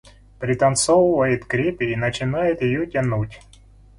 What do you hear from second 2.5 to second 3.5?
её тянуть.